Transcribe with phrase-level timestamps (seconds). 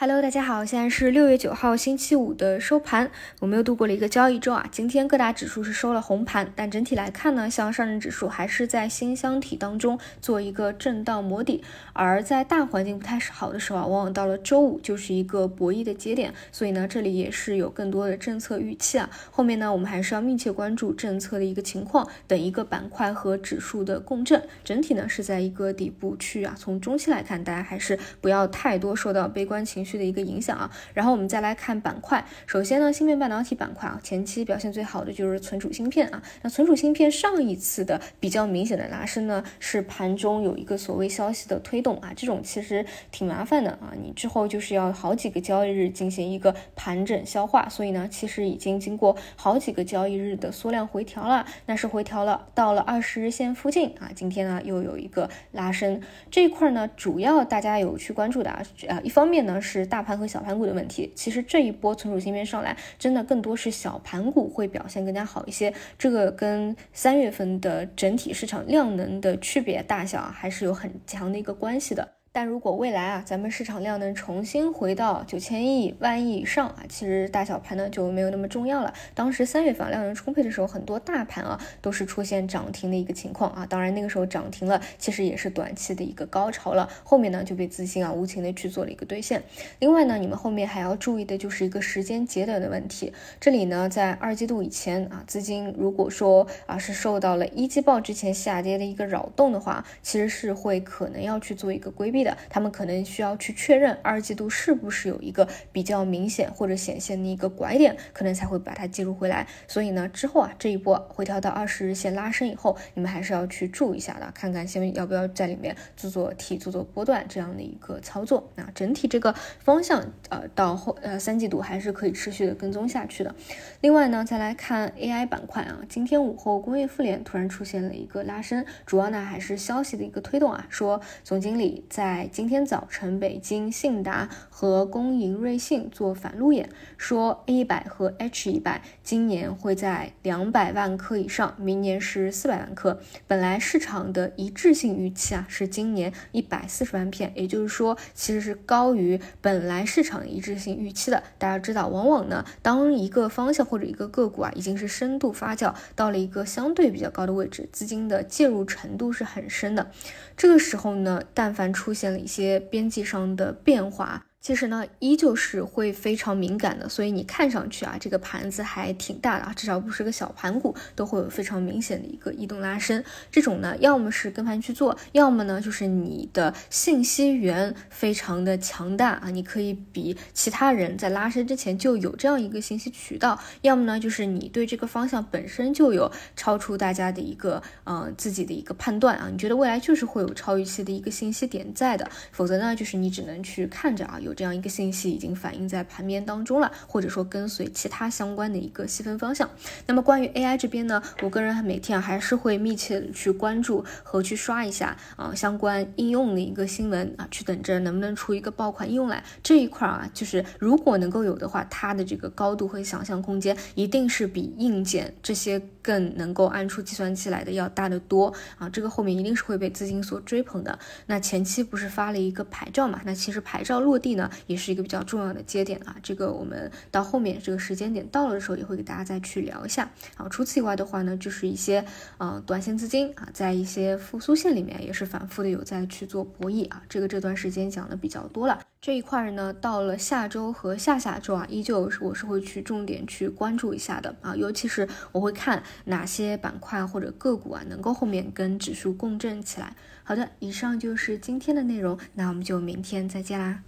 [0.00, 3.10] Hello，大家好，现在是六月九号星期五的收盘，
[3.40, 4.64] 我们又度过了一个交易周啊。
[4.70, 11.64] 今天各大指数是收了红盘，但整体来看呢，像上证指数还是在新箱体当中做一个震荡磨底，
[11.94, 19.10] 而在大环境不太好的时候啊，往往到了周五就是一个博弈的节点，所以呢，这里也是有更多的政策预期啊。
[19.32, 26.54] 后面呢，我们还是要密切关注政策的一个情况，等一个板块和指数的共振，整体呢是在一个底部区啊。
[26.56, 29.87] 从中期来看，大家还是不要太多受到悲观情绪。
[29.96, 32.24] 的一个影响啊，然后我们再来看板块。
[32.46, 36.20] 首先呢，芯片半导体板块啊，前期表现最好的就是存储芯片啊。
[36.42, 43.92] 那存储芯片上一次的比较明显的拉升呢，是盘中有一个所谓消息的推动啊，这种其实挺麻烦的啊。
[44.02, 54.10] 你之后就是要好几个交易日进行一个盘整消化，所以呢，其实已经经过好几个交易日的缩量回调了，那是回调了到了二十日线附近啊。
[54.14, 59.77] 今天呢又有一个拉升，这一块呢主要大家有去关注的啊，啊一方面呢是。
[59.78, 61.12] 是大盘和小盘股的问题。
[61.14, 65.72] 其实这一波存储芯片上来，真的更多是小盘股会表现更加好一些。
[65.98, 72.17] 这个跟三月份的整体市场量能的区别大小还是有很强的一个关系的。
[72.30, 78.94] 但如果未来啊，咱们市场量能重新回到九千亿、万亿以上啊，其实大小盘呢就没有那么重要了。
[79.14, 83.66] 当时三月份量能充沛的时候，很多大盘啊都是出现涨停的一个情况啊。
[83.66, 86.88] 当然那个时候涨停了，其实也是短期的一个高潮了。
[87.02, 89.42] 后面呢就被资金啊无情的去做了一个兑现。
[89.80, 93.12] 另外呢，你们后面还要注意的就是一个时间节点的问题。
[93.40, 102.17] 这里呢，在二季度以前啊，资金如果说啊是受到了一季报之前下跌的一个扰动的话，其实是会可能要去做一个规避。
[102.24, 109.46] 的，他们可能需要去确认二季度是不是有一个比较明显或者显现的一个拐点，可能才会把它计入回来。
[109.66, 118.50] 所以呢，之后啊这一波回调到二十日线拉升以后，你们还是要去注意一下的，看看先要不要在里面做做 T 做做波段这样的一个操作。
[118.54, 123.34] 那整体这个方向呃到后呃三季度还是可以持续的跟踪下去的。
[123.80, 142.98] 另外呢，再来看 AI 板块啊，今天午后工业富联突然出现了一个拉升，主要呢还是消息的一个推动啊，说总经理在在今天早晨，北京信达和工银瑞信做反路演，说 A 一百和 H 一百今年会在两百万颗以上，明年是四百万颗。
[143.26, 151.22] 本来市场的一致性预期啊是今年一百四十万片，也就是说其实是高于本来市场一致性预期的。
[151.36, 159.90] 大家知道，往往呢，当一个方向或者一个个股啊已经是深度发酵到了一个相对比较高的位置，资金的介入程度是很深的。
[160.38, 164.27] 这个时候呢，但凡出现了一些边际上的变化。
[164.40, 173.04] 其实呢，依旧是会非常敏感的，所以你看上去啊，这个盘子还挺大的啊，至少不是个小盘股，都会有非常明显的一个异动拉伸。
[173.32, 194.20] 这种呢，要么是跟盘去做，要么呢就是你的信息源非常的强大啊，你可以比其他人在拉伸之前就有这样一个信息渠道，要么呢就是你对这个方向本身就有超出大家的一个呃自己的一个判断啊，你觉得未来就是会有超预期的一个信息点在的，否则呢就是你只能去看着啊。
[194.28, 199.48] 有这样一个信息已经反映在盘面当中了，或者说跟随其他相关的一个细分方向。
[199.86, 209.24] 那么关于 AI 这边呢，我个人每天还是会密切的去关注和去刷一下啊相关应用的一个新闻啊，去等着能不能出一个爆款应用来。
[209.42, 218.68] 这一块啊，就是如果能够有的话，它的这个高度和想象空间一定是比硬件这些更能够按出计算器来的要大得多啊。
[218.68, 220.78] 这个后面一定是会被资金所追捧的。
[221.06, 223.00] 那前期不是发了一个牌照嘛？
[223.06, 224.17] 那其实牌照落地。
[224.18, 229.90] 呢，也是一个比较重要的节点啊，这个我们到后面这个时间点到了的时候，也会给大家再去聊一下。
[230.16, 231.82] 好，除此以外的话呢，就是一些
[232.18, 238.60] 呃短线资金啊，在一些复苏线里面也是反复的有在去做博弈啊，这个这段时间讲的比较多了。
[238.80, 249.74] 这一块呢，到了下周和下下周啊，依旧是我是会去重点去关注一下的啊，尤其是我会看哪些板块或者个股啊，能够后面跟指数共振起来。
[250.04, 253.62] 好的，以上就是今天的内容，那我们就明天再见啦。